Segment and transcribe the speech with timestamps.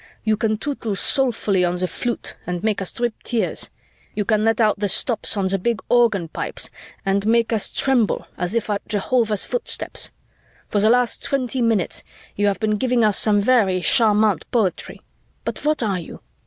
[0.23, 3.69] "You can tootle soulfully on the flute and make us drip tears.
[4.15, 6.71] You can let out the stops on the big organ pipes
[7.05, 10.09] and make us tremble as if at Jehovah's footsteps.
[10.69, 12.03] For the last twenty minutes,
[12.35, 15.01] you have been giving us some very charmante poetry.
[15.45, 16.19] But what are you?